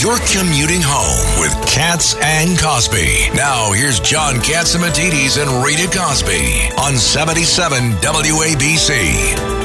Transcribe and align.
You're 0.00 0.16
commuting 0.32 0.80
home 0.82 1.40
with 1.42 1.52
Cats 1.68 2.16
and 2.22 2.58
Cosby. 2.58 3.28
Now, 3.34 3.70
here's 3.72 4.00
John 4.00 4.36
Catsimatidis 4.36 5.36
and 5.36 5.62
Rita 5.62 5.94
Cosby 5.94 6.70
on 6.80 6.96
77 6.96 7.90
WABC. 8.00 9.60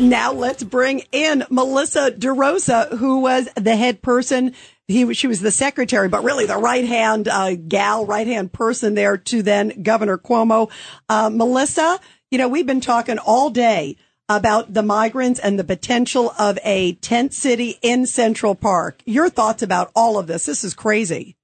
Now 0.00 0.32
let's 0.32 0.62
bring 0.62 1.02
in 1.12 1.44
Melissa 1.50 2.12
DeRosa, 2.12 2.96
who 2.96 3.20
was 3.20 3.46
the 3.56 3.76
head 3.76 4.00
person. 4.00 4.54
He, 4.88 5.12
she 5.12 5.26
was 5.26 5.40
the 5.40 5.50
secretary, 5.50 6.08
but 6.08 6.24
really 6.24 6.46
the 6.46 6.56
right 6.56 6.86
hand 6.86 7.28
uh, 7.28 7.56
gal, 7.56 8.06
right 8.06 8.26
hand 8.26 8.54
person 8.54 8.94
there 8.94 9.18
to 9.18 9.42
then 9.42 9.82
Governor 9.82 10.16
Cuomo. 10.16 10.70
Uh, 11.10 11.28
Melissa, 11.28 12.00
you 12.30 12.38
know, 12.38 12.48
we've 12.48 12.64
been 12.64 12.80
talking 12.80 13.18
all 13.18 13.50
day 13.50 13.98
about 14.30 14.72
the 14.72 14.82
migrants 14.82 15.40
and 15.40 15.58
the 15.58 15.64
potential 15.64 16.32
of 16.38 16.56
a 16.64 16.92
tent 16.94 17.34
city 17.34 17.78
in 17.82 18.06
Central 18.06 18.54
Park. 18.54 19.02
Your 19.04 19.28
thoughts 19.28 19.60
about 19.60 19.90
all 19.96 20.18
of 20.18 20.28
this? 20.28 20.46
This 20.46 20.62
is 20.62 20.72
crazy. 20.72 21.36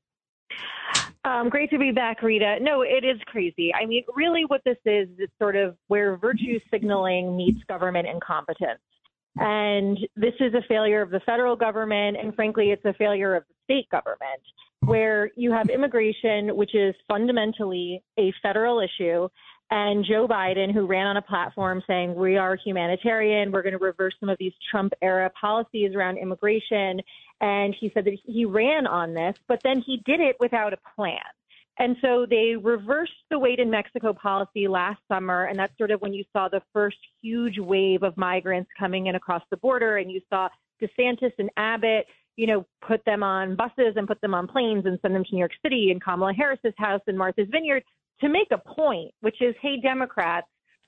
Um, 1.25 1.49
great 1.49 1.71
to 1.71 1.79
be 1.79 1.91
back, 1.91 2.23
Rita. 2.23 2.59
No, 2.61 2.83
it 2.83 3.05
is 3.05 3.21
crazy. 3.27 3.75
I 3.75 3.87
mean, 3.87 4.05
really, 4.15 4.45
what 4.47 4.63
this 4.65 4.77
is 4.87 5.09
is 5.19 5.29
sort 5.41 5.57
of 5.57 5.77
where 5.89 6.17
virtue 6.17 6.61
signaling 6.71 7.37
meets 7.37 7.59
government 7.65 8.07
incompetence. 8.07 8.79
And 9.35 9.99
this 10.15 10.35
is 10.39 10.55
a 10.55 10.63
failure 10.69 11.03
of 11.03 11.11
the 11.11 11.21
federal 11.27 11.57
government, 11.57 12.17
and 12.23 12.35
frankly, 12.37 12.71
it's 12.71 12.85
a 12.85 12.95
failure 12.95 13.35
of 13.35 13.43
the 13.49 13.55
state 13.65 13.91
government, 13.91 14.41
where 14.85 15.31
you 15.35 15.51
have 15.51 15.69
immigration, 15.69 16.55
which 16.57 16.77
is 16.77 16.95
fundamentally 17.09 18.05
a 18.17 18.33
federal 18.41 18.81
issue, 18.81 19.29
and 19.71 20.05
Joe 20.05 20.29
Biden, 20.29 20.73
who 20.73 20.87
ran 20.87 21.07
on 21.07 21.17
a 21.17 21.23
platform 21.23 21.83
saying, 21.87 22.15
We 22.15 22.37
are 22.37 22.57
humanitarian, 22.57 23.51
we're 23.51 23.63
going 23.63 23.73
to 23.73 23.79
reverse 23.79 24.15
some 24.21 24.29
of 24.29 24.39
these 24.39 24.53
Trump 24.71 24.93
era 25.03 25.31
policies 25.41 25.95
around 25.95 26.19
immigration. 26.19 27.01
And 27.41 27.75
he 27.79 27.91
said 27.93 28.05
that 28.05 28.17
he 28.25 28.45
ran 28.45 28.87
on 28.87 29.13
this, 29.13 29.37
but 29.49 29.61
then 29.63 29.83
he 29.85 30.03
did 30.07 30.21
it 30.21 30.37
without 30.39 30.73
a 30.73 30.79
plan. 30.95 31.19
And 31.79 31.97
so 32.01 32.27
they 32.29 32.55
reversed 32.57 33.13
the 33.29 33.39
wait 33.39 33.59
in 33.59 33.71
Mexico 33.71 34.15
policy 34.15 34.67
last 34.69 35.01
summer. 35.09 35.45
And 35.45 35.59
that's 35.59 35.77
sort 35.77 35.91
of 35.91 36.01
when 36.01 36.15
you 36.15 36.25
saw 36.33 36.49
the 36.49 36.63
first 36.73 36.97
huge 37.21 37.59
wave 37.59 38.03
of 38.03 38.17
migrants 38.17 38.71
coming 38.79 39.09
in 39.09 39.15
across 39.15 39.43
the 39.51 39.59
border. 39.59 39.99
And 39.99 40.11
you 40.11 40.23
saw 40.31 40.49
DeSantis 40.81 41.33
and 41.39 41.51
Abbott, 41.57 42.07
you 42.37 42.47
know, 42.47 42.65
put 42.87 43.05
them 43.05 43.23
on 43.23 43.57
buses 43.57 43.95
and 43.97 44.07
put 44.07 44.21
them 44.23 44.33
on 44.33 44.47
planes 44.47 44.87
and 44.87 44.99
send 45.03 45.15
them 45.15 45.25
to 45.25 45.35
New 45.35 45.41
York 45.41 45.53
City 45.63 45.91
and 45.91 46.03
Kamala 46.03 46.33
Harris's 46.33 46.75
house 46.79 47.03
and 47.09 47.19
Martha's 47.19 47.49
Vineyard 47.51 47.83
to 48.21 48.29
make 48.29 48.49
a 48.51 48.59
point, 48.59 49.13
which 49.21 49.41
is, 49.41 49.55
hey, 49.61 49.81
Democrats 49.81 50.47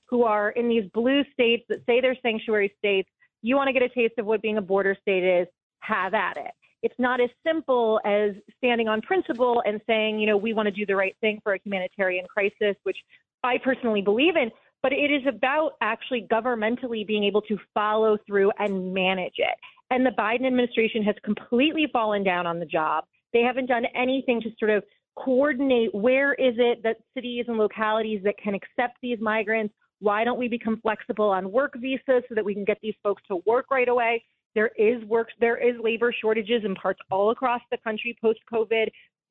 who 0.09 0.23
are 0.23 0.49
in 0.51 0.67
these 0.67 0.85
blue 0.93 1.23
states 1.33 1.63
that 1.69 1.79
say 1.85 2.01
they're 2.01 2.17
sanctuary 2.21 2.73
states, 2.77 3.09
you 3.41 3.55
want 3.55 3.67
to 3.67 3.73
get 3.73 3.83
a 3.83 3.89
taste 3.89 4.15
of 4.17 4.25
what 4.25 4.41
being 4.41 4.57
a 4.57 4.61
border 4.61 4.97
state 5.01 5.23
is, 5.23 5.47
have 5.81 6.13
at 6.13 6.37
it. 6.37 6.51
It's 6.81 6.95
not 6.97 7.19
as 7.19 7.29
simple 7.45 7.99
as 8.05 8.31
standing 8.57 8.87
on 8.87 9.01
principle 9.01 9.61
and 9.65 9.81
saying, 9.85 10.19
you 10.19 10.27
know, 10.27 10.37
we 10.37 10.53
want 10.53 10.67
to 10.67 10.71
do 10.71 10.85
the 10.85 10.95
right 10.95 11.15
thing 11.21 11.39
for 11.43 11.53
a 11.53 11.59
humanitarian 11.63 12.25
crisis, 12.25 12.75
which 12.83 12.97
I 13.43 13.57
personally 13.57 14.01
believe 14.01 14.35
in, 14.35 14.49
but 14.81 14.93
it 14.93 15.11
is 15.11 15.27
about 15.27 15.73
actually 15.81 16.27
governmentally 16.31 17.05
being 17.05 17.23
able 17.23 17.41
to 17.43 17.57
follow 17.73 18.17
through 18.25 18.51
and 18.59 18.93
manage 18.93 19.35
it. 19.37 19.55
And 19.91 20.05
the 20.05 20.11
Biden 20.11 20.45
administration 20.45 21.03
has 21.03 21.15
completely 21.23 21.87
fallen 21.91 22.23
down 22.23 22.47
on 22.47 22.59
the 22.59 22.65
job. 22.65 23.03
They 23.33 23.41
haven't 23.41 23.67
done 23.67 23.85
anything 23.95 24.41
to 24.41 24.49
sort 24.57 24.71
of 24.71 24.83
coordinate 25.23 25.93
where 25.93 26.33
is 26.33 26.55
it 26.57 26.81
that 26.83 26.97
cities 27.13 27.45
and 27.47 27.57
localities 27.57 28.21
that 28.23 28.35
can 28.37 28.53
accept 28.53 28.97
these 29.01 29.19
migrants? 29.19 29.73
Why 29.99 30.23
don't 30.23 30.39
we 30.39 30.47
become 30.47 30.79
flexible 30.81 31.29
on 31.29 31.51
work 31.51 31.73
visas 31.77 32.23
so 32.27 32.35
that 32.35 32.45
we 32.45 32.53
can 32.53 32.63
get 32.63 32.77
these 32.81 32.95
folks 33.03 33.21
to 33.27 33.41
work 33.45 33.65
right 33.69 33.89
away? 33.89 34.23
There 34.55 34.71
is 34.77 35.03
work 35.05 35.29
there 35.39 35.57
is 35.57 35.75
labor 35.81 36.13
shortages 36.19 36.63
in 36.63 36.75
parts 36.75 36.99
all 37.11 37.31
across 37.31 37.61
the 37.71 37.77
country 37.77 38.17
post 38.21 38.39
covid 38.51 38.87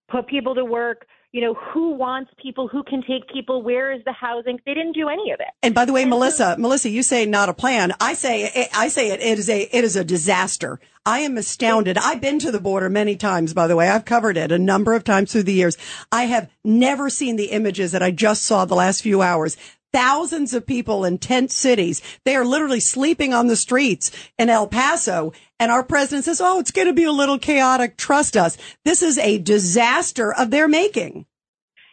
put 0.09 0.27
people 0.27 0.55
to 0.55 0.64
work 0.64 1.06
you 1.33 1.43
know, 1.43 1.55
who 1.55 1.91
wants 1.91 2.31
people, 2.43 2.69
who 2.69 2.83
can 2.83 3.03
take 3.03 3.29
people, 3.29 3.62
where 3.62 3.93
is 3.93 4.03
the 4.05 4.12
housing? 4.12 4.59
They 4.65 4.72
didn't 4.72 4.94
do 4.94 5.09
any 5.09 5.31
of 5.31 5.41
it. 5.41 5.49
And 5.62 5.75
by 5.75 5.84
the 5.84 5.93
way, 5.93 6.03
and 6.03 6.11
Melissa, 6.11 6.55
so, 6.56 6.61
Melissa, 6.61 6.89
you 6.89 7.03
say 7.03 7.27
not 7.27 7.49
a 7.49 7.55
plan. 7.55 7.93
I 8.00 8.15
say, 8.15 8.69
I 8.75 8.89
say 8.89 9.11
it, 9.11 9.21
it 9.21 9.38
is 9.38 9.50
a, 9.50 9.62
it 9.77 9.84
is 9.84 9.94
a 9.94 10.05
disaster. 10.05 10.81
I 11.05 11.21
am 11.21 11.37
astounded. 11.37 11.99
I've 11.99 12.21
been 12.21 12.38
to 12.41 12.50
the 12.50 12.61
border 12.61 12.88
many 12.88 13.17
times, 13.17 13.55
by 13.55 13.67
the 13.67 13.77
way. 13.77 13.88
I've 13.88 14.05
covered 14.05 14.37
it 14.37 14.53
a 14.53 14.59
number 14.59 14.94
of 14.94 15.05
times 15.05 15.33
through 15.33 15.44
the 15.44 15.53
years. 15.53 15.77
I 16.11 16.25
have 16.25 16.50
never 16.65 17.11
seen 17.11 17.37
the 17.37 17.50
images 17.50 17.93
that 17.93 18.03
I 18.03 18.11
just 18.11 18.43
saw 18.43 18.65
the 18.65 18.75
last 18.75 19.03
few 19.03 19.22
hours 19.22 19.56
thousands 19.93 20.54
of 20.54 20.66
people 20.66 21.04
in 21.04 21.19
tent 21.19 21.50
cities. 21.50 22.03
They 22.25 22.37
are 22.37 22.44
literally 22.44 22.81
sleeping 22.81 23.32
on 23.34 23.47
the 23.47 23.56
streets 23.56 24.10
in 24.38 24.50
El 24.50 24.66
Paso. 24.66 25.32
And 25.60 25.72
our 25.72 25.82
president 25.82 26.25
says, 26.25 26.41
Oh, 26.41 26.60
it's 26.60 26.71
going 26.71 26.88
to 26.88 26.94
be 26.94 27.04
a 27.04 27.12
little 27.12 27.38
chaotic. 27.38 27.97
Trust 27.97 28.37
us. 28.37 28.56
This 28.84 29.03
is 29.03 29.19
a 29.19 29.38
disaster 29.38 30.32
of 30.32 30.50
their 30.50 30.69
making. 30.69 31.26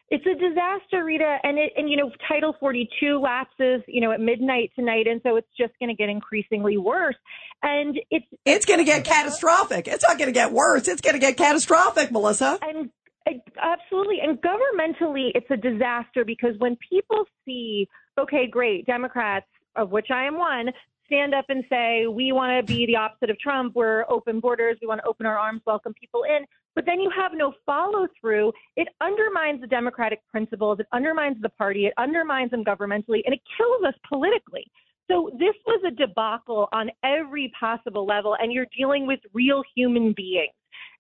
It's 0.10 0.26
a 0.28 0.36
disaster, 0.36 1.04
Rita, 1.04 1.38
and 1.44 1.58
it, 1.58 1.74
and 1.76 1.90
you 1.90 1.98
know 1.98 2.12
Title 2.28 2.56
42 2.60 3.20
lapses, 3.20 3.82
you 3.88 4.02
know, 4.02 4.12
at 4.12 4.20
midnight 4.20 4.72
tonight, 4.76 5.08
and 5.08 5.20
so 5.24 5.36
it's 5.36 5.48
just 5.60 5.74
going 5.80 5.90
to 5.90 5.96
get 5.96 6.10
increasingly 6.10 6.78
worse. 6.78 7.16
And 7.64 8.00
it's 8.12 8.26
it's 8.46 8.66
going 8.68 8.78
to 8.78 8.84
get 8.84 9.04
catastrophic. 9.04 9.88
It's 9.88 10.04
not 10.08 10.20
going 10.20 10.28
to 10.28 10.32
get 10.32 10.52
worse. 10.52 10.88
It's 10.88 11.02
going 11.02 11.16
to 11.16 11.20
get 11.20 11.38
catastrophic, 11.38 12.12
Melissa. 12.12 12.60
And 12.62 12.92
Absolutely. 13.62 14.20
And 14.22 14.40
governmentally, 14.42 15.32
it's 15.36 15.50
a 15.50 15.58
disaster 15.58 16.26
because 16.26 16.58
when 16.58 16.78
people 16.90 17.26
see, 17.46 17.88
okay, 18.20 18.48
great, 18.48 18.86
Democrats, 18.86 19.48
of 19.76 19.92
which 19.92 20.08
I 20.12 20.26
am 20.26 20.38
one, 20.38 20.70
stand 21.06 21.34
up 21.34 21.46
and 21.50 21.64
say, 21.70 22.08
we 22.08 22.32
want 22.32 22.66
to 22.66 22.74
be 22.74 22.86
the 22.86 22.96
opposite 22.96 23.30
of 23.30 23.40
Trump. 23.40 23.76
We're 23.76 24.06
open 24.10 24.40
borders. 24.40 24.78
We 24.82 24.88
want 24.88 25.02
to 25.04 25.08
open 25.08 25.26
our 25.26 25.38
arms, 25.38 25.62
welcome 25.66 25.94
people 26.00 26.24
in. 26.24 26.46
But 26.76 26.86
then 26.86 27.00
you 27.00 27.10
have 27.16 27.32
no 27.34 27.54
follow 27.66 28.08
through. 28.20 28.52
It 28.76 28.88
undermines 29.00 29.62
the 29.62 29.68
democratic 29.68 30.20
principles. 30.30 30.80
It 30.80 30.88
undermines 30.92 31.38
the 31.42 31.50
party. 31.50 31.86
It 31.86 31.94
undermines 31.98 32.52
them 32.52 32.66
governmentally, 32.66 33.22
and 33.26 33.34
it 33.34 33.42
kills 33.58 33.84
us 33.88 33.94
politically. 34.08 34.66
So 35.10 35.30
this 35.40 35.54
was 35.68 35.82
a 35.88 35.92
debacle 35.92 36.68
on 36.74 36.90
every 37.04 37.54
possible 37.58 38.06
level, 38.06 38.36
and 38.40 38.52
you're 38.52 38.66
dealing 38.78 39.06
with 39.08 39.20
real 39.34 39.64
human 39.76 40.14
beings. 40.14 40.52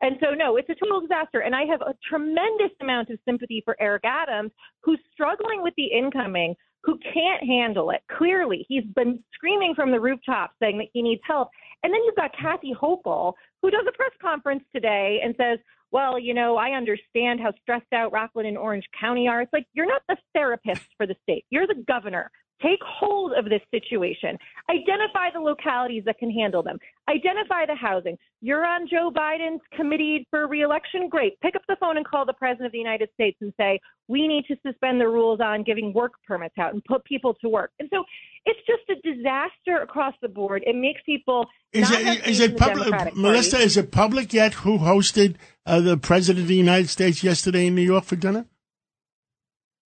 And 0.02 0.18
so, 0.22 0.32
no, 0.32 0.58
it's 0.58 0.70
a 0.70 0.76
total 0.76 1.02
disaster. 1.02 1.40
And 1.42 1.56
I 1.56 1.64
have 1.66 1.82
a 1.82 1.96
tremendous 2.08 2.72
amount 2.82 3.10
of 3.10 3.20
sympathy 3.26 3.62
for 3.64 3.76
Eric 3.80 4.04
Adams, 4.06 4.52
who's 4.84 5.00
struggling 5.14 5.62
with 5.62 5.74
the 5.78 5.86
incoming, 5.86 6.56
who 6.84 7.00
can't 7.14 7.44
handle 7.44 7.90
it. 7.90 8.02
Clearly, 8.16 8.66
he's 8.70 8.86
been 8.96 9.24
screaming 9.34 9.74
from 9.76 9.92
the 9.92 10.00
rooftops 10.00 10.54
saying 10.62 10.78
that 10.78 10.88
he 10.94 11.02
needs 11.02 11.22
help. 11.26 11.50
And 11.84 11.94
then 11.94 12.02
you've 12.06 12.16
got 12.16 12.32
Kathy 12.38 12.74
Hochul, 12.80 13.34
who 13.62 13.72
does 13.72 13.86
a 13.88 13.92
press 13.92 14.12
conference 14.22 14.64
today 14.74 15.22
and 15.24 15.34
says, 15.38 15.60
well, 15.96 16.20
you 16.20 16.34
know, 16.34 16.58
I 16.58 16.72
understand 16.72 17.40
how 17.40 17.54
stressed 17.62 17.94
out 17.94 18.12
Rockland 18.12 18.50
and 18.50 18.58
Orange 18.58 18.84
County 19.00 19.30
are. 19.30 19.40
It's 19.42 19.54
like, 19.54 19.66
you're 19.72 19.86
not 19.86 20.02
the 20.10 20.18
therapist 20.34 20.90
for 20.98 21.08
the 21.08 21.16
state. 21.24 21.46
You're 21.52 21.68
the 21.68 21.86
governor. 21.88 22.30
Take 22.62 22.80
hold 22.84 23.32
of 23.32 23.46
this 23.46 23.62
situation. 23.72 24.38
Identify 24.70 25.30
the 25.34 25.40
localities 25.40 26.04
that 26.06 26.18
can 26.18 26.30
handle 26.30 26.62
them. 26.62 26.80
Identify 27.10 27.66
the 27.68 27.76
housing. 27.76 28.18
You're 28.42 28.66
on 28.66 28.90
Joe 28.90 29.10
Biden's 29.10 29.62
committee 29.72 30.28
for 30.30 30.48
reelection. 30.48 31.08
Great. 31.08 31.40
Pick 31.40 31.56
up 31.56 31.62
the 31.70 31.78
phone 31.80 31.96
and 31.96 32.06
call 32.06 32.26
the 32.26 32.34
President 32.34 32.66
of 32.66 32.74
the 32.74 32.78
United 32.78 33.08
States 33.14 33.38
and 33.40 33.54
say, 33.58 33.80
we 34.10 34.28
need 34.28 34.44
to 34.50 34.58
suspend 34.68 35.00
the 35.00 35.08
rules 35.08 35.40
on 35.40 35.64
giving 35.64 35.94
work 35.94 36.12
permits 36.28 36.58
out 36.60 36.74
and 36.74 36.84
put 36.84 37.06
people 37.06 37.36
to 37.36 37.48
work. 37.48 37.72
And 37.80 37.88
so 37.94 38.04
it's 38.46 38.60
just 38.68 38.90
a 38.90 38.96
disaster 39.02 39.82
across 39.82 40.14
the 40.22 40.30
board. 40.30 40.64
It 40.66 40.76
makes 40.76 41.02
people. 41.06 41.48
Is 41.74 41.90
it, 41.92 42.28
is 42.28 42.40
it 42.40 42.58
public? 42.58 43.16
Melissa, 43.16 43.58
is 43.58 43.76
it 43.76 43.92
public 43.92 44.34
yet 44.34 44.54
who 44.54 44.78
hosted 44.78 45.36
uh, 45.66 45.82
the 45.82 45.98
President 45.98 46.44
of 46.44 46.48
the 46.48 46.56
United 46.56 46.90
States 46.90 47.24
yesterday 47.24 47.68
in 47.68 47.76
New 47.76 47.82
York 47.82 48.04
for 48.04 48.16
dinner? 48.16 48.46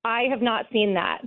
I 0.04 0.24
have 0.30 0.42
not 0.42 0.66
seen 0.72 0.94
that. 0.96 1.22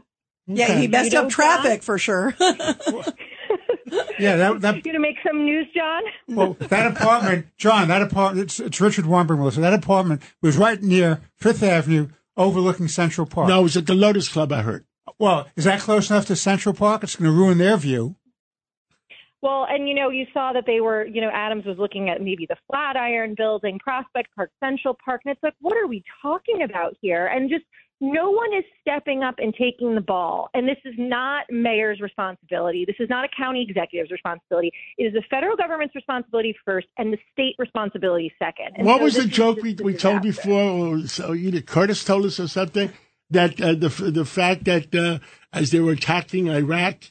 Yeah, 0.47 0.79
he 0.79 0.89
messed 0.89 1.15
up 1.15 1.29
traffic 1.29 1.81
John? 1.81 1.81
for 1.81 1.99
sure. 1.99 2.35
yeah, 2.41 4.37
that, 4.37 4.61
that 4.61 4.77
you 4.77 4.83
gonna 4.83 4.99
make 4.99 5.17
some 5.27 5.45
news, 5.45 5.67
John? 5.75 6.03
well, 6.29 6.57
that 6.59 6.93
apartment, 6.93 7.47
John, 7.57 7.89
that 7.89 8.03
apartment, 8.03 8.45
it's, 8.45 8.61
it's 8.61 8.81
Richard 8.81 9.07
Weinberg, 9.07 9.39
Melissa. 9.39 9.61
That 9.61 9.75
apartment 9.75 10.23
was 10.41 10.57
right 10.57 10.83
near 10.83 11.21
Fifth 11.37 11.63
Avenue, 11.63 12.09
overlooking 12.37 12.89
Central 12.89 13.27
Park. 13.27 13.49
No, 13.49 13.61
it 13.61 13.65
was 13.65 13.77
at 13.77 13.87
the 13.87 13.95
Lotus 13.95 14.29
Club. 14.29 14.53
I 14.53 14.63
heard. 14.63 14.85
Well, 15.23 15.47
is 15.55 15.67
that 15.67 15.79
close 15.79 16.11
enough 16.11 16.27
to 16.27 16.35
Central 16.35 16.75
Park? 16.75 17.05
It's 17.05 17.15
going 17.15 17.31
to 17.31 17.37
ruin 17.37 17.59
their 17.59 17.77
view. 17.77 18.17
Well, 19.41 19.69
and 19.71 19.89
you 19.89 19.95
know, 19.95 20.11
you 20.11 20.27
saw 20.35 20.53
that 20.53 20.65
they 20.67 20.81
were, 20.81 21.07
you 21.07 21.21
know, 21.21 21.31
Adams 21.33 21.65
was 21.65 21.79
looking 21.79 22.09
at 22.09 22.21
maybe 22.21 22.45
the 22.49 22.57
Flatiron 22.67 23.37
building, 23.37 23.79
Prospect 23.79 24.35
Park, 24.35 24.51
Central 24.59 24.97
Park, 25.05 25.21
and 25.25 25.33
it's 25.33 25.43
like, 25.45 25.55
what 25.61 25.77
are 25.77 25.87
we 25.87 26.03
talking 26.21 26.63
about 26.69 26.97
here? 27.01 27.29
And 27.29 27.49
just 27.49 27.63
no 28.01 28.31
one 28.31 28.53
is 28.53 28.65
stepping 28.81 29.23
up 29.23 29.37
and 29.39 29.55
taking 29.55 29.95
the 29.95 30.01
ball. 30.01 30.51
And 30.55 30.67
this 30.67 30.79
is 30.85 30.95
not 30.99 31.45
mayor's 31.51 32.01
responsibility. 32.01 32.85
This 32.85 32.97
is 32.99 33.09
not 33.09 33.25
a 33.25 33.29
county 33.37 33.65
executive's 33.69 34.11
responsibility. 34.11 34.73
It 34.99 35.05
is 35.05 35.13
the 35.13 35.23
federal 35.31 35.57
government's 35.57 35.95
responsibility 35.95 36.57
first 36.65 36.89
and 36.99 37.13
the 37.13 37.19
state 37.31 37.55
responsibility 37.61 38.33
second. 38.41 38.75
And 38.75 38.89
what 38.89 38.99
so 38.99 39.05
was 39.05 39.15
the 39.15 39.27
joke 39.27 39.63
we, 39.63 39.75
we 39.75 39.95
told 39.95 40.23
before? 40.23 41.07
So 41.07 41.33
either 41.33 41.61
Curtis 41.61 42.03
told 42.03 42.27
us 42.27 42.41
or 42.41 42.49
something 42.49 42.91
that 43.33 43.61
uh, 43.61 43.75
the 43.75 43.89
the 43.89 44.25
fact 44.25 44.65
that 44.65 44.95
uh, 44.95 45.19
as 45.53 45.71
they 45.71 45.81
were 45.81 45.93
attacking 45.93 46.49
Iraq, 46.49 47.11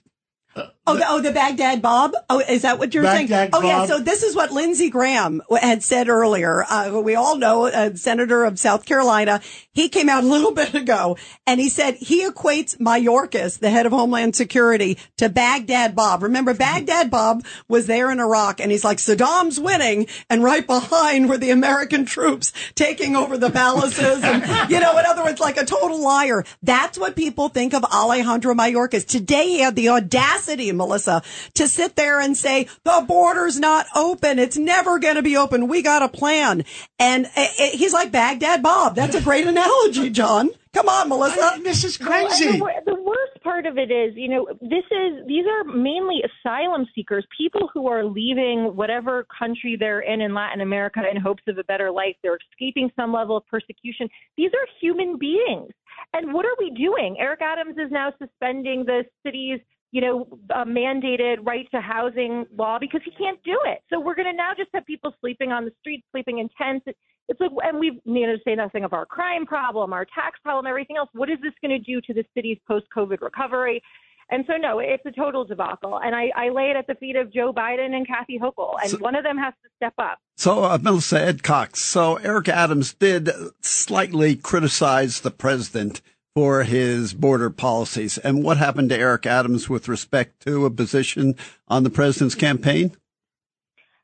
uh, 0.55 0.67
Oh, 0.87 0.97
the, 0.97 1.05
oh, 1.07 1.21
the 1.21 1.31
Baghdad 1.31 1.79
Bob. 1.79 2.13
Oh, 2.27 2.39
is 2.39 2.63
that 2.63 2.79
what 2.79 2.91
you're 2.91 3.03
Baghdad 3.03 3.29
saying? 3.29 3.49
Oh, 3.53 3.61
Bob. 3.61 3.63
yeah. 3.63 3.85
So 3.85 3.99
this 3.99 4.23
is 4.23 4.35
what 4.35 4.51
Lindsey 4.51 4.89
Graham 4.89 5.43
had 5.61 5.83
said 5.83 6.09
earlier. 6.09 6.65
Uh, 6.67 6.99
we 7.03 7.13
all 7.13 7.37
know, 7.37 7.67
a 7.67 7.95
senator 7.95 8.43
of 8.43 8.57
South 8.57 8.85
Carolina. 8.85 9.41
He 9.73 9.89
came 9.89 10.09
out 10.09 10.23
a 10.23 10.27
little 10.27 10.51
bit 10.55 10.73
ago 10.73 11.17
and 11.45 11.59
he 11.59 11.69
said 11.69 11.97
he 11.97 12.27
equates 12.27 12.75
Mayorkas, 12.77 13.59
the 13.59 13.69
head 13.69 13.85
of 13.85 13.91
Homeland 13.91 14.35
Security, 14.35 14.97
to 15.17 15.29
Baghdad 15.29 15.95
Bob. 15.95 16.23
Remember, 16.23 16.55
Baghdad 16.55 17.11
Bob 17.11 17.45
was 17.67 17.85
there 17.85 18.09
in 18.09 18.19
Iraq 18.19 18.59
and 18.59 18.71
he's 18.71 18.83
like, 18.83 18.97
Saddam's 18.97 19.59
winning. 19.59 20.07
And 20.31 20.43
right 20.43 20.65
behind 20.65 21.29
were 21.29 21.37
the 21.37 21.51
American 21.51 22.05
troops 22.05 22.53
taking 22.73 23.15
over 23.15 23.37
the 23.37 23.51
palaces. 23.51 24.23
And, 24.23 24.41
you 24.71 24.79
know, 24.79 24.97
in 24.97 25.05
other 25.05 25.23
words, 25.23 25.39
like 25.39 25.57
a 25.57 25.65
total 25.65 26.01
liar. 26.01 26.43
That's 26.63 26.97
what 26.97 27.15
people 27.15 27.49
think 27.49 27.75
of 27.75 27.83
Alejandro 27.83 28.55
Mayorkas. 28.55 29.05
Today 29.05 29.47
he 29.47 29.59
had 29.59 29.75
the 29.75 29.89
audacity 29.89 30.70
Melissa, 30.77 31.23
to 31.55 31.67
sit 31.67 31.95
there 31.95 32.19
and 32.19 32.35
say, 32.35 32.67
the 32.83 33.03
border's 33.07 33.59
not 33.59 33.85
open. 33.95 34.39
It's 34.39 34.57
never 34.57 34.99
going 34.99 35.15
to 35.15 35.21
be 35.21 35.37
open. 35.37 35.67
We 35.67 35.81
got 35.81 36.01
a 36.01 36.09
plan. 36.09 36.63
And 36.99 37.27
uh, 37.35 37.47
he's 37.73 37.93
like 37.93 38.11
Baghdad 38.11 38.63
Bob. 38.63 38.95
That's 38.95 39.15
a 39.15 39.21
great 39.21 39.47
analogy, 39.47 40.09
John. 40.09 40.49
Come 40.73 40.87
on, 40.87 41.09
Melissa. 41.09 41.41
I, 41.41 41.59
this 41.59 41.83
is 41.83 41.97
crazy. 41.97 42.61
Well, 42.61 42.71
the, 42.85 42.93
the, 42.93 43.01
worst 43.01 43.43
part 43.43 43.65
of 43.65 43.77
it 43.77 43.91
is, 43.91 44.13
you 44.15 44.29
know, 44.29 44.47
this 44.61 44.85
is 44.89 45.27
these 45.27 45.43
are 45.45 45.65
mainly 45.65 46.21
asylum 46.23 46.85
seekers, 46.95 47.25
people 47.37 47.69
who 47.73 47.87
are 47.87 48.05
leaving 48.05 48.73
whatever 48.75 49.27
country 49.37 49.75
they're 49.77 49.99
in 49.99 50.21
in 50.21 50.33
Latin 50.33 50.61
America 50.61 51.01
in 51.09 51.19
hopes 51.19 51.43
of 51.49 51.57
a 51.57 51.63
better 51.65 51.91
life. 51.91 52.15
They're 52.23 52.37
escaping 52.53 52.89
some 52.95 53.11
level 53.11 53.35
of 53.35 53.45
persecution. 53.47 54.07
These 54.37 54.51
are 54.51 54.65
human 54.79 55.17
beings. 55.17 55.73
And 56.13 56.33
what 56.33 56.45
are 56.45 56.55
we 56.57 56.71
doing? 56.71 57.17
Eric 57.19 57.41
Adams 57.41 57.77
is 57.77 57.91
now 57.91 58.13
suspending 58.17 58.85
the 58.85 59.03
city's 59.25 59.59
you 59.91 60.01
know, 60.01 60.27
a 60.49 60.65
mandated 60.65 61.45
right 61.45 61.67
to 61.71 61.81
housing 61.81 62.45
law 62.55 62.79
because 62.79 63.01
he 63.03 63.11
can't 63.11 63.41
do 63.43 63.59
it. 63.65 63.79
So 63.89 63.99
we're 63.99 64.15
going 64.15 64.27
to 64.27 64.33
now 64.33 64.51
just 64.57 64.69
have 64.73 64.85
people 64.85 65.13
sleeping 65.19 65.51
on 65.51 65.65
the 65.65 65.71
streets, 65.81 66.03
sleeping 66.11 66.39
in 66.39 66.49
tents. 66.57 66.85
It's 67.27 67.39
like, 67.39 67.51
and 67.63 67.79
we've, 67.79 67.99
you 68.05 68.27
know, 68.27 68.35
say 68.45 68.55
nothing 68.55 68.83
of 68.83 68.93
our 68.93 69.05
crime 69.05 69.45
problem, 69.45 69.93
our 69.93 70.05
tax 70.05 70.39
problem, 70.43 70.65
everything 70.65 70.97
else. 70.97 71.09
What 71.13 71.29
is 71.29 71.37
this 71.41 71.53
going 71.61 71.77
to 71.77 71.79
do 71.79 72.01
to 72.01 72.13
the 72.13 72.23
city's 72.33 72.57
post-COVID 72.67 73.21
recovery? 73.21 73.81
And 74.29 74.45
so, 74.47 74.55
no, 74.55 74.79
it's 74.79 75.05
a 75.05 75.11
total 75.11 75.43
debacle. 75.43 75.99
And 76.01 76.15
I, 76.15 76.31
I 76.37 76.49
lay 76.49 76.69
it 76.69 76.77
at 76.77 76.87
the 76.87 76.95
feet 76.95 77.17
of 77.17 77.33
Joe 77.33 77.51
Biden 77.51 77.93
and 77.93 78.07
Kathy 78.07 78.39
Hochul, 78.39 78.75
and 78.81 78.91
so, 78.91 78.97
one 78.99 79.15
of 79.15 79.25
them 79.25 79.37
has 79.37 79.53
to 79.61 79.69
step 79.75 79.93
up. 79.97 80.19
So, 80.37 80.63
uh, 80.63 80.77
Melissa 80.81 81.21
Ed 81.21 81.43
Cox. 81.43 81.83
So, 81.83 82.15
Eric 82.15 82.47
Adams 82.47 82.93
did 82.93 83.29
slightly 83.59 84.37
criticize 84.37 85.19
the 85.19 85.31
president 85.31 86.01
for 86.35 86.63
his 86.63 87.13
border 87.13 87.49
policies. 87.49 88.17
And 88.17 88.43
what 88.43 88.57
happened 88.57 88.89
to 88.89 88.97
Eric 88.97 89.25
Adams 89.25 89.69
with 89.69 89.87
respect 89.87 90.41
to 90.43 90.65
a 90.65 90.71
position 90.71 91.35
on 91.67 91.83
the 91.83 91.89
president's 91.89 92.35
campaign? 92.35 92.95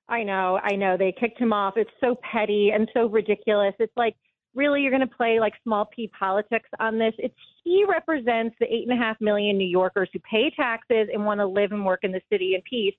I 0.10 0.24
know, 0.24 0.60
I 0.62 0.76
know. 0.76 0.98
They 0.98 1.14
kicked 1.18 1.40
him 1.40 1.54
off. 1.54 1.76
It's 1.76 1.92
so 2.00 2.16
petty 2.32 2.72
and 2.74 2.90
so 2.94 3.08
ridiculous. 3.08 3.74
It's 3.80 3.96
like, 3.98 4.16
really, 4.56 4.82
you're 4.82 4.92
going 4.92 5.08
to 5.08 5.16
play 5.16 5.40
like 5.40 5.54
small 5.64 5.86
p 5.86 6.10
politics 6.18 6.70
on 6.80 6.98
this. 6.98 7.14
It's 7.18 7.36
he 7.64 7.84
represents 7.88 8.56
the 8.60 8.66
eight 8.74 8.88
and 8.90 8.98
a 8.98 9.02
half 9.02 9.20
million 9.20 9.58
New 9.58 9.68
Yorkers 9.68 10.10
who 10.14 10.20
pay 10.20 10.50
taxes 10.56 11.10
and 11.14 11.26
want 11.26 11.42
to 11.42 11.46
live 11.46 11.74
and 11.74 11.86
work 11.86 12.00
in 12.04 12.14
the 12.14 12.22
city 12.32 12.56
in 12.56 12.62
peace. 12.62 12.96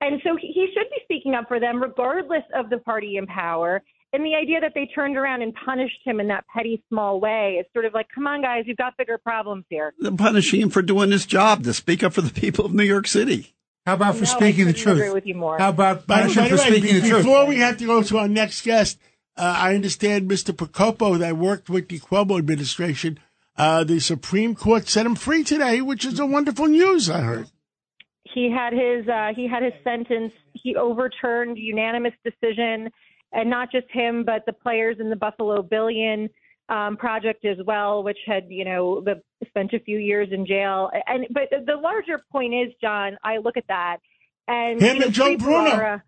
And 0.00 0.20
so 0.22 0.36
he 0.40 0.68
should 0.72 0.88
be 0.90 1.00
speaking 1.02 1.34
up 1.34 1.48
for 1.48 1.58
them, 1.58 1.82
regardless 1.82 2.44
of 2.54 2.70
the 2.70 2.78
party 2.78 3.16
in 3.16 3.26
power. 3.26 3.82
And 4.14 4.24
the 4.24 4.34
idea 4.34 4.60
that 4.60 4.72
they 4.74 4.86
turned 4.94 5.16
around 5.16 5.40
and 5.40 5.54
punished 5.54 6.00
him 6.04 6.20
in 6.20 6.28
that 6.28 6.44
petty, 6.54 6.84
small 6.90 7.18
way 7.18 7.56
is 7.58 7.66
sort 7.72 7.86
of 7.86 7.94
like, 7.94 8.08
come 8.14 8.26
on, 8.26 8.42
guys, 8.42 8.64
you've 8.66 8.76
got 8.76 8.96
bigger 8.98 9.16
problems 9.16 9.64
here. 9.70 9.94
They're 9.98 10.12
punishing 10.12 10.60
him 10.60 10.70
for 10.70 10.82
doing 10.82 11.10
his 11.10 11.24
job 11.24 11.64
to 11.64 11.72
speak 11.72 12.02
up 12.02 12.12
for 12.12 12.20
the 12.20 12.32
people 12.32 12.66
of 12.66 12.74
New 12.74 12.82
York 12.82 13.06
City. 13.06 13.54
How 13.86 13.94
about 13.94 14.16
for 14.16 14.24
no, 14.24 14.26
speaking 14.26 14.66
the 14.66 14.74
truth? 14.74 14.98
Agree 14.98 15.10
with 15.10 15.26
you 15.26 15.34
more. 15.34 15.58
How 15.58 15.70
about 15.70 16.06
punishing 16.06 16.44
for 16.44 16.56
way, 16.56 16.78
speaking 16.78 17.00
the 17.00 17.08
truth? 17.08 17.24
Before 17.24 17.46
we 17.46 17.56
have 17.58 17.78
to 17.78 17.86
go 17.86 18.02
to 18.02 18.18
our 18.18 18.28
next 18.28 18.62
guest, 18.62 18.98
uh, 19.36 19.54
I 19.58 19.74
understand 19.74 20.30
Mr. 20.30 20.54
Percoco 20.54 21.18
that 21.18 21.38
worked 21.38 21.70
with 21.70 21.88
the 21.88 21.98
Cuomo 21.98 22.38
administration. 22.38 23.18
Uh, 23.56 23.82
the 23.82 23.98
Supreme 23.98 24.54
Court 24.54 24.88
set 24.88 25.06
him 25.06 25.14
free 25.14 25.42
today, 25.42 25.80
which 25.80 26.04
is 26.04 26.20
a 26.20 26.26
wonderful 26.26 26.66
news. 26.66 27.08
I 27.08 27.20
heard 27.22 27.48
he 28.34 28.50
had 28.50 28.72
his 28.72 29.08
uh, 29.08 29.32
he 29.34 29.46
had 29.46 29.62
his 29.62 29.74
sentence. 29.84 30.32
He 30.52 30.76
overturned 30.76 31.58
unanimous 31.58 32.14
decision 32.24 32.90
and 33.32 33.48
not 33.48 33.70
just 33.72 33.86
him, 33.90 34.24
but 34.24 34.44
the 34.46 34.52
players 34.52 34.96
in 35.00 35.10
the 35.10 35.16
Buffalo 35.16 35.62
Billion 35.62 36.28
um, 36.68 36.96
project 36.96 37.44
as 37.44 37.58
well, 37.66 38.02
which 38.02 38.18
had 38.26 38.44
you 38.48 38.64
know 38.64 39.00
the, 39.00 39.22
spent 39.48 39.72
a 39.72 39.80
few 39.80 39.98
years 39.98 40.28
in 40.32 40.46
jail. 40.46 40.90
And 41.06 41.26
but 41.30 41.44
the 41.50 41.76
larger 41.76 42.22
point 42.30 42.54
is, 42.54 42.72
John, 42.80 43.16
I 43.24 43.38
look 43.38 43.56
at 43.56 43.66
that 43.68 43.98
and 44.48 44.80
him 44.80 44.94
you 44.94 45.00
know, 45.00 45.06
and 45.06 45.14
Joe 45.14 45.36
Bruno. 45.36 46.00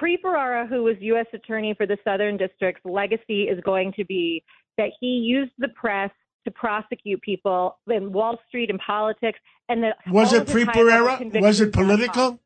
Preet 0.00 0.22
Bharara, 0.24 0.68
who 0.68 0.82
was 0.82 0.96
U.S. 1.00 1.26
Attorney 1.32 1.72
for 1.76 1.86
the 1.86 1.96
Southern 2.02 2.36
District's 2.36 2.84
legacy 2.84 3.44
is 3.44 3.60
going 3.64 3.92
to 3.96 4.04
be 4.04 4.42
that 4.76 4.90
he 4.98 5.06
used 5.06 5.52
the 5.58 5.68
press 5.68 6.10
to 6.44 6.50
prosecute 6.50 7.22
people 7.22 7.78
in 7.86 8.12
Wall 8.12 8.38
Street 8.48 8.70
and 8.70 8.80
politics. 8.84 9.38
And 9.68 9.84
that 9.84 9.96
was 10.10 10.32
it 10.32 10.48
Preet 10.48 10.66
Bharara? 10.66 11.40
Was 11.40 11.60
it 11.60 11.72
political? 11.72 12.40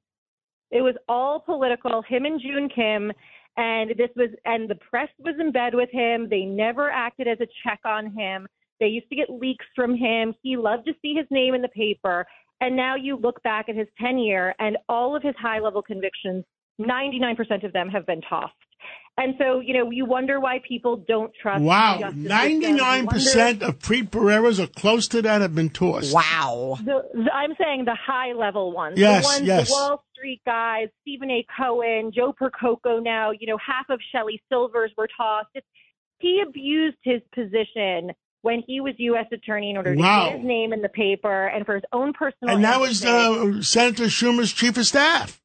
It 0.71 0.83
was 0.83 0.95
all 1.09 1.41
political. 1.41 2.03
Him 2.03 2.27
and 2.27 2.39
Joon 2.39 2.69
Kim 2.69 3.13
and 3.59 3.91
this 3.99 4.09
was 4.17 4.31
and 4.45 4.71
the 4.71 4.77
press 4.77 5.09
was 5.19 5.35
in 5.39 5.53
bed 5.53 5.75
with 5.75 5.91
him. 5.91 6.29
They 6.31 6.45
never 6.45 6.91
acted 6.91 7.27
as 7.29 7.39
a 7.41 7.49
check 7.65 7.81
on 7.85 8.17
him. 8.17 8.47
They 8.81 8.87
used 8.87 9.11
to 9.11 9.17
get 9.17 9.29
leaks 9.29 9.67
from 9.75 9.97
him. 9.97 10.33
He 10.43 10.57
loved 10.57 10.87
to 10.87 10.95
see 11.03 11.13
his 11.15 11.27
name 11.31 11.55
in 11.55 11.61
the 11.61 11.69
paper. 11.69 12.25
And 12.61 12.77
now 12.77 12.95
you 12.95 13.17
look 13.17 13.43
back 13.43 13.69
at 13.69 13.77
his 13.77 13.89
tenure 14.01 14.55
and 14.61 14.79
all 14.89 15.15
of 15.15 15.23
his 15.23 15.35
high 15.39 15.59
level 15.59 15.83
convictions 15.83 16.45
99% 16.81 17.65
of 17.65 17.73
them 17.73 17.89
have 17.89 18.07
been 18.07 18.21
tossed 18.21 18.55
and 19.17 19.35
so, 19.39 19.61
you 19.61 19.75
know, 19.75 19.91
you 19.91 20.05
wonder 20.05 20.39
why 20.39 20.61
people 20.67 21.05
don't 21.09 21.33
trust. 21.41 21.63
Wow, 21.63 22.13
ninety-nine 22.15 23.07
percent 23.09 23.63
of 23.63 23.79
Preet 23.81 24.11
Bharara's 24.11 24.61
or 24.61 24.69
close 24.69 25.09
to 25.09 25.23
that 25.23 25.41
have 25.41 25.55
been 25.55 25.71
tossed. 25.71 26.15
Wow. 26.15 26.79
The, 26.85 27.03
the, 27.13 27.33
I'm 27.33 27.55
saying 27.61 27.85
the 27.85 27.97
high-level 27.97 28.73
ones. 28.73 28.99
Yes, 28.99 29.25
the 29.25 29.29
ones, 29.29 29.47
yes. 29.47 29.69
The 29.69 29.75
Wall 29.75 30.05
Street 30.15 30.41
guys, 30.47 30.89
Steven 31.03 31.31
A. 31.31 31.47
Cohen, 31.59 32.13
Joe 32.15 32.33
Percoco. 32.33 33.03
Now, 33.03 33.33
you 33.33 33.47
know, 33.47 33.59
half 33.65 33.91
of 33.91 34.01
Shelly 34.13 34.41
Silver's 34.49 34.93
were 34.97 35.09
tossed. 35.17 35.49
It's, 35.55 35.67
he 36.19 36.43
abused 36.47 36.99
his 37.03 37.21
position 37.35 38.13
when 38.43 38.63
he 38.67 38.81
was 38.81 38.95
U.S. 38.99 39.27
attorney 39.33 39.71
in 39.71 39.77
order 39.77 39.97
to 39.97 40.01
wow. 40.01 40.29
get 40.29 40.39
his 40.39 40.47
name 40.47 40.73
in 40.73 40.81
the 40.81 40.89
paper 40.89 41.47
and 41.47 41.67
for 41.67 41.75
his 41.75 41.85
own 41.93 42.13
personal. 42.13 42.55
And 42.55 42.65
that 42.65 42.81
was 42.81 43.05
uh, 43.05 43.63
Senator 43.63 44.05
Schumer's 44.05 44.53
chief 44.53 44.77
of 44.77 44.87
staff. 44.87 45.41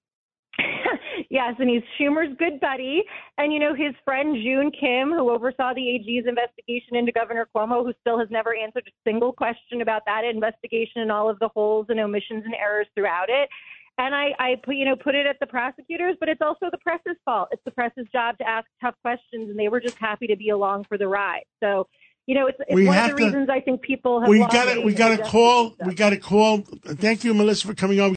Yes, 1.45 1.55
and 1.59 1.69
he's 1.69 1.83
Schumer's 1.99 2.35
good 2.37 2.59
buddy. 2.59 3.03
And, 3.37 3.51
you 3.51 3.59
know, 3.59 3.73
his 3.73 3.93
friend 4.05 4.35
Joon 4.35 4.71
Kim, 4.71 5.09
who 5.09 5.29
oversaw 5.29 5.73
the 5.73 5.89
AG's 5.95 6.25
investigation 6.27 6.95
into 6.95 7.11
Governor 7.11 7.47
Cuomo, 7.55 7.83
who 7.83 7.93
still 8.01 8.19
has 8.19 8.29
never 8.31 8.55
answered 8.55 8.83
a 8.87 9.09
single 9.09 9.33
question 9.33 9.81
about 9.81 10.03
that 10.05 10.23
investigation 10.23 11.01
and 11.01 11.11
all 11.11 11.29
of 11.29 11.39
the 11.39 11.49
holes 11.49 11.87
and 11.89 11.99
omissions 11.99 12.43
and 12.45 12.53
errors 12.53 12.87
throughout 12.95 13.29
it. 13.29 13.49
And 13.97 14.15
I, 14.15 14.31
I 14.39 14.55
put, 14.63 14.75
you 14.75 14.85
know, 14.85 14.95
put 14.95 15.15
it 15.15 15.27
at 15.27 15.39
the 15.39 15.45
prosecutors, 15.45 16.15
but 16.19 16.27
it's 16.27 16.41
also 16.41 16.67
the 16.71 16.79
press's 16.79 17.17
fault. 17.25 17.49
It's 17.51 17.63
the 17.63 17.71
press's 17.71 18.07
job 18.11 18.37
to 18.39 18.47
ask 18.47 18.65
tough 18.81 18.95
questions, 19.01 19.49
and 19.49 19.59
they 19.59 19.67
were 19.67 19.79
just 19.79 19.97
happy 19.97 20.27
to 20.27 20.35
be 20.35 20.49
along 20.49 20.85
for 20.85 20.97
the 20.97 21.07
ride. 21.07 21.43
So, 21.61 21.87
you 22.25 22.35
know, 22.35 22.47
it's, 22.47 22.57
it's 22.67 22.87
one 22.87 22.97
of 22.97 23.11
the 23.11 23.17
to, 23.17 23.25
reasons 23.25 23.49
I 23.49 23.59
think 23.59 23.81
people 23.81 24.21
have. 24.21 24.29
We 24.29 24.39
got 24.39 24.73
to, 24.73 24.81
we 24.81 24.93
got 24.93 25.17
to 25.17 25.23
call. 25.23 25.71
System. 25.71 25.87
We 25.89 25.93
got 25.93 26.09
to 26.11 26.17
call. 26.17 26.59
Thank 26.85 27.23
you, 27.23 27.33
Melissa, 27.33 27.67
for 27.67 27.75
coming 27.75 27.99
on. 27.99 28.11